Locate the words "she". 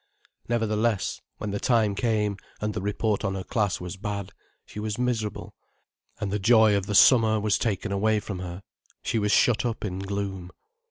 4.65-4.79, 9.03-9.19